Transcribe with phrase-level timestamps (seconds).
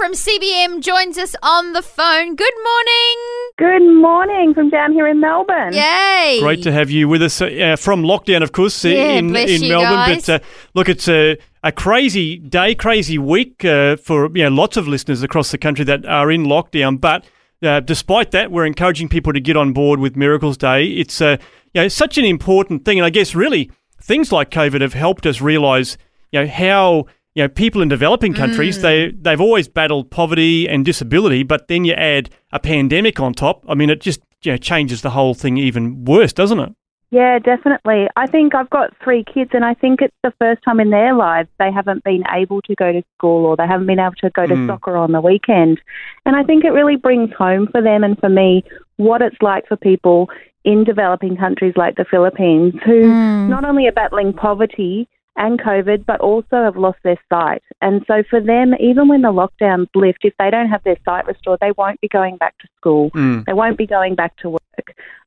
[0.00, 2.34] Mariska from CBM joins us on the phone.
[2.34, 3.18] Good morning.
[3.58, 5.72] Good morning from down here in Melbourne.
[5.72, 6.38] Yay.
[6.40, 9.62] Great to have you with us uh, from lockdown, of course, Yeah, in, bless in
[9.62, 10.14] you Melbourne.
[10.14, 10.26] guys.
[10.26, 10.44] But uh,
[10.74, 15.22] look, it's a, a crazy day, crazy week uh, for you know, lots of listeners
[15.22, 17.00] across the country that are in lockdown.
[17.00, 17.24] But
[17.62, 20.86] uh, despite that, we're encouraging people to get on board with Miracles Day.
[20.86, 21.36] It's uh,
[21.74, 22.98] you know, such an important thing.
[22.98, 25.98] And I guess really things like COVID have helped us realise
[26.32, 28.82] you know, how you know, people in developing countries, Mm.
[28.82, 33.64] they, they've always battled poverty and disability, but then you add a pandemic on top.
[33.68, 36.72] I mean, it just you know, changes the whole thing even worse, doesn't it?
[37.12, 38.06] Yeah, definitely.
[38.16, 41.12] I think I've got three kids, and I think it's the first time in their
[41.12, 44.30] lives they haven't been able to go to school or they haven't been able to
[44.30, 44.66] go to Mm.
[44.68, 45.80] soccer on the weekend.
[46.24, 48.62] And I think it really brings home for them and for me
[48.96, 50.30] what it's like for people
[50.64, 53.48] in developing countries like the Philippines who Mm.
[53.48, 57.62] not only are battling poverty and COVID, but also have lost their sight.
[57.80, 61.26] And so for them, even when the lockdowns lift, if they don't have their sight
[61.26, 63.10] restored, they won't be going back to school.
[63.12, 63.44] Mm.
[63.46, 64.60] They won't be going back to work.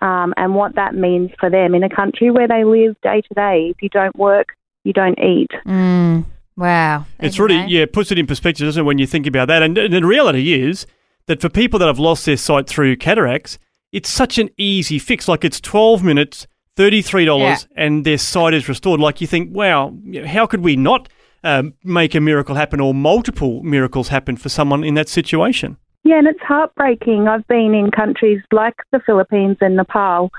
[0.00, 3.34] Um, and what that means for them in a country where they live day to
[3.34, 4.54] day, if you don't work,
[4.84, 5.50] you don't eat.
[5.66, 6.24] Mm.
[6.56, 7.06] Wow.
[7.20, 7.66] It's There really, go.
[7.68, 9.62] yeah, it puts it in perspective, doesn't it, when you think about that?
[9.62, 10.86] And, and the reality is
[11.26, 13.58] that for people that have lost their sight through cataracts,
[13.92, 15.28] it's such an easy fix.
[15.28, 16.46] Like it's 12 minutes,
[16.78, 17.56] $33, Yeah.
[17.84, 19.00] and their sight is restored.
[19.00, 19.92] Like you think, wow,
[20.26, 21.08] how could we not
[21.44, 25.76] um, make a miracle happen or multiple miracles happen for someone in that situation?
[26.04, 27.28] Yeah, and it's heartbreaking.
[27.28, 30.30] I've been in countries like the Philippines and Nepal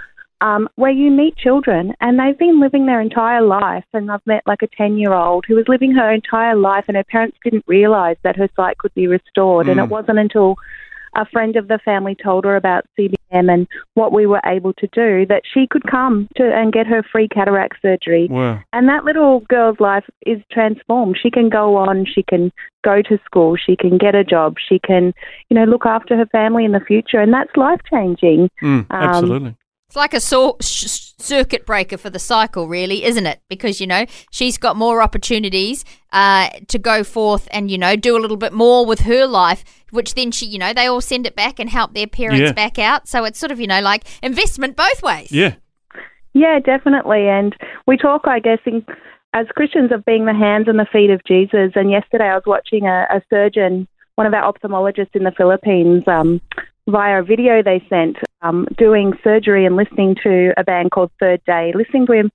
[0.42, 3.84] um, where you meet children and they've been living their entire life.
[3.94, 6.96] And I've met like a 10 year old who was living her entire life and
[6.98, 9.68] her parents didn't realize that her sight could be restored.
[9.68, 9.84] And Mm.
[9.86, 10.56] it wasn't until
[11.16, 14.88] a friend of the family told her about CBM and what we were able to
[14.88, 18.28] do that she could come to and get her free cataract surgery.
[18.30, 18.60] Wow.
[18.74, 21.18] And that little girl's life is transformed.
[21.22, 22.52] She can go on, she can
[22.84, 25.14] go to school, she can get a job, she can,
[25.50, 28.50] you know, look after her family in the future, and that's life changing.
[28.62, 29.56] Mm, absolutely.
[29.88, 33.42] It's like a sor- sh- circuit breaker for the cycle, really, isn't it?
[33.50, 38.18] Because, you know, she's got more opportunities uh, to go forth and, you know, do
[38.18, 41.26] a little bit more with her life, which then she, you know, they all send
[41.28, 42.54] it back and help their parents Yeah.
[42.54, 43.08] back out.
[43.08, 45.32] So it's sort of, you know, like investment both ways.
[45.32, 45.56] Yeah.
[46.34, 47.28] Yeah, definitely.
[47.28, 47.56] And
[47.88, 48.86] we talk, I guess, in,
[49.34, 51.74] as Christians of being the hands and the feet of Jesus.
[51.76, 56.04] And yesterday I was watching a, a surgeon, one of our ophthalmologists in the Philippines,
[56.08, 56.40] um,
[56.90, 61.42] via a video they sent, um, doing surgery and listening to a band called Third
[61.46, 62.32] Day, listening to him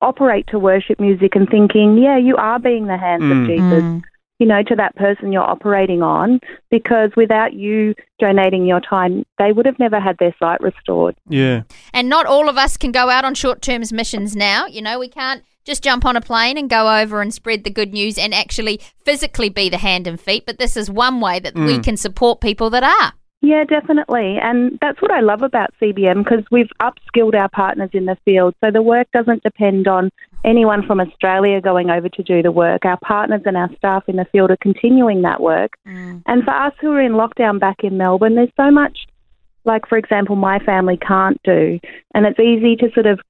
[0.00, 3.42] operate to worship music and thinking, yeah, you are being the hands Mm.
[3.42, 3.82] of Jesus.
[3.84, 4.02] Mm.
[4.40, 6.38] you know, to that person you're operating on
[6.70, 11.16] because without you donating your time, they would have never had their sight restored.
[11.28, 11.62] Yeah.
[11.92, 14.66] And not all of us can go out on short term missions now.
[14.66, 17.70] You know, we can't just jump on a plane and go over and spread the
[17.70, 20.46] good news and actually physically be the hand and feet.
[20.46, 21.82] But this is one way that we Mm.
[21.82, 23.14] can support people that are.
[23.40, 24.36] Yeah, definitely.
[24.42, 28.54] And that's what I love about CBM because we've upskilled our partners in the field.
[28.62, 30.10] So the work doesn't depend on
[30.44, 32.84] anyone from Australia going over to do the work.
[32.84, 35.76] Our partners and our staff in the field are continuing that work.
[35.86, 36.22] Mm.
[36.26, 39.06] And for us who are in lockdown back in Melbourne, there's so much,
[39.64, 41.78] like, for example, my family can't do.
[42.14, 43.20] And it's easy to sort of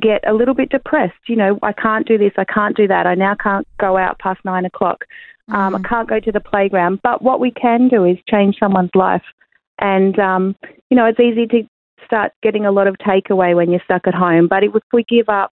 [0.00, 1.28] get a little bit depressed.
[1.28, 3.06] You know, I can't do this, I can't do that.
[3.06, 5.04] I now can't go out past nine o'clock.
[5.48, 7.00] Um, I can't go to the playground.
[7.02, 9.22] But what we can do is change someone's life.
[9.78, 10.56] And, um,
[10.90, 11.68] you know, it's easy to
[12.04, 14.48] start getting a lot of takeaway when you're stuck at home.
[14.48, 15.52] But if we give up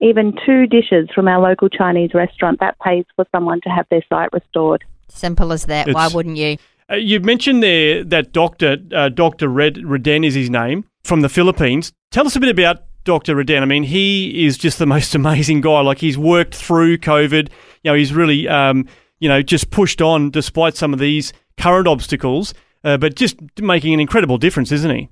[0.00, 4.02] even two dishes from our local Chinese restaurant, that pays for someone to have their
[4.08, 4.84] sight restored.
[5.08, 5.88] Simple as that.
[5.88, 6.56] Why wouldn't you?
[6.90, 9.48] Uh, you mentioned there that doctor, uh, Dr.
[9.48, 11.92] Red Reden is his name, from the Philippines.
[12.10, 13.36] Tell us a bit about Dr.
[13.36, 13.62] Reden.
[13.62, 15.80] I mean, he is just the most amazing guy.
[15.80, 17.48] Like, he's worked through COVID.
[17.82, 18.86] You know, he's really, um,
[19.18, 23.94] you know, just pushed on despite some of these current obstacles, uh, but just making
[23.94, 25.08] an incredible difference, isn't he?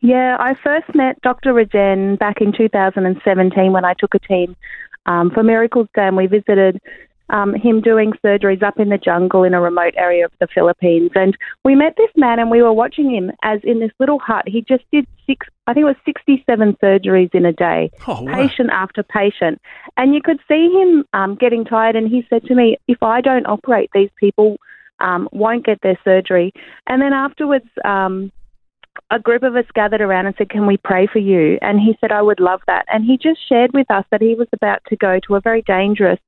[0.00, 1.52] Yeah, I first met Dr.
[1.52, 4.54] Rajen back in 2017 when I took a team
[5.06, 6.80] um, for Miracles Day and we visited
[7.30, 11.10] um, him doing surgeries up in the jungle in a remote area of the Philippines.
[11.14, 14.44] And we met this man and we were watching him as in this little hut.
[14.46, 18.34] He just did six, I think it was 67 surgeries in a day, Oh, wow.
[18.34, 19.60] patient after patient.
[19.96, 21.96] And you could see him um, getting tired.
[21.96, 24.56] And he said to me, if I don't operate, these people
[25.00, 26.52] um, won't get their surgery.
[26.86, 28.32] And then afterwards, um,
[29.10, 31.56] a group of us gathered around and said, Can we pray for you?
[31.62, 32.84] And he said, I would love that.
[32.88, 35.62] And he just shared with us that he was about to go to a very
[35.62, 36.18] dangerous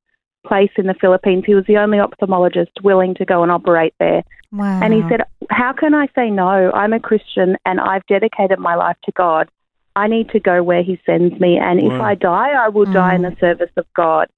[0.46, 1.44] place in the Philippines.
[1.46, 4.22] He was the only ophthalmologist willing to go and operate there.
[4.52, 4.80] Wow.
[4.82, 6.72] And he said, How can I say no?
[6.72, 9.48] I'm a Christian and I've dedicated my life to God.
[9.96, 11.58] I need to go where He sends me.
[11.58, 14.28] And if I die, I will die in the service of God.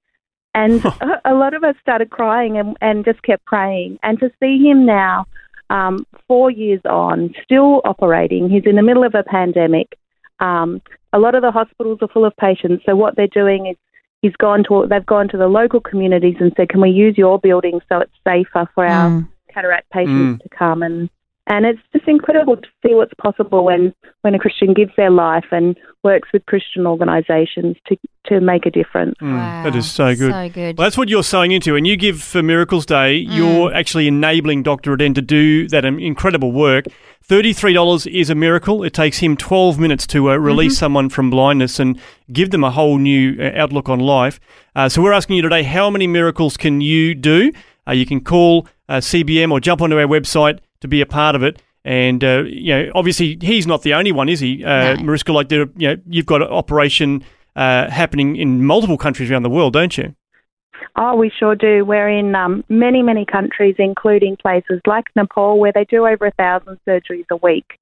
[0.54, 3.98] And a- a lot of us started crying and, and just kept praying.
[4.02, 5.26] And to see him now,
[5.70, 9.96] um, four years on, still operating, he's in the middle of a pandemic.
[10.40, 10.82] Um,
[11.14, 12.82] a lot of the hospitals are full of patients.
[12.84, 13.76] So what they're doing is
[14.22, 17.38] he's gone to they've gone to the local communities and said, "Can we use your
[17.38, 19.28] building so it's safer for our Mm.
[19.52, 21.10] cataract patients to come?" and
[21.48, 23.92] and it's just incredible to see what's possible when
[24.22, 27.96] when a Christian gives their life and works with Christian organisations to
[28.26, 29.16] to make a difference.
[29.20, 29.62] Mm, Wow.
[29.64, 30.30] That is so good.
[30.32, 30.78] So good.
[30.78, 31.74] Well, that's what you're sowing into.
[31.74, 33.34] And you give for Miracles Day, Mm.
[33.36, 34.92] you're actually enabling Dr.
[34.94, 36.84] Aden to do that um, incredible work.
[37.28, 38.82] $33 is a miracle.
[38.82, 40.78] It takes him 12 minutes to uh, release Mm-hmm.
[40.78, 41.98] someone from blindness and
[42.32, 44.38] give them a whole new uh, outlook on life.
[44.74, 47.52] Uh, so we're asking you today, how many miracles can you do?
[47.86, 51.34] Uh, you can call uh, CBM or jump onto our website to be a part
[51.34, 51.60] of it.
[51.84, 55.02] And uh, you know, obviously, he's not the only one, is he, uh, No.
[55.02, 55.32] Mariska?
[55.32, 57.24] Like, there, you know, you've got an operation
[57.56, 60.14] uh, happening in multiple countries around the world, don't you?
[60.96, 61.84] Oh, we sure do.
[61.84, 66.32] We're in um, many, many countries, including places like Nepal, where they do over a
[66.32, 67.78] thousand surgeries a week.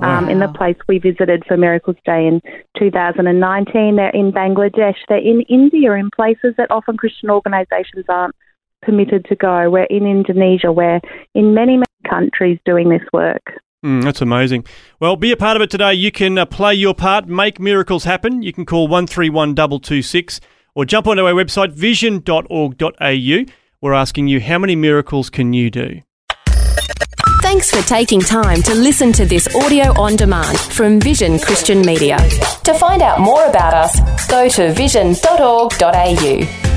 [0.00, 2.40] Um, in the place we visited for Miracles Day in
[2.78, 8.36] 2019, they're in Bangladesh, they're in India, in places that often Christian organisations aren't
[8.80, 9.68] permitted to go.
[9.68, 11.00] We're in Indonesia, we're
[11.34, 13.42] in many, many countries doing this work.
[13.84, 14.64] Mm, that's amazing.
[15.00, 15.94] Well, be a part of it today.
[15.94, 18.42] You can uh, play your part, make miracles happen.
[18.42, 20.40] You can call 131 226
[20.78, 23.44] or jump onto our website, vision.org.au.
[23.80, 26.02] We're asking you, how many miracles can you do?
[27.42, 32.18] Thanks for taking time to listen to this audio on demand from Vision Christian Media.
[32.62, 36.67] To find out more about us, go to vision.org.au.